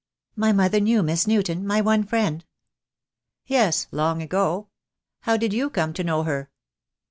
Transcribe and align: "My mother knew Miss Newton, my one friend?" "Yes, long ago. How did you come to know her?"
"My 0.35 0.51
mother 0.51 0.79
knew 0.79 1.03
Miss 1.03 1.27
Newton, 1.27 1.63
my 1.67 1.79
one 1.79 2.03
friend?" 2.05 2.43
"Yes, 3.45 3.85
long 3.91 4.19
ago. 4.23 4.69
How 5.19 5.37
did 5.37 5.53
you 5.53 5.69
come 5.69 5.93
to 5.93 6.03
know 6.03 6.23
her?" 6.23 6.49